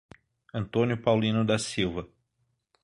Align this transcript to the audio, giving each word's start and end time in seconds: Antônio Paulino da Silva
Antônio 0.51 0.99
Paulino 0.99 1.45
da 1.45 1.59
Silva 1.59 2.09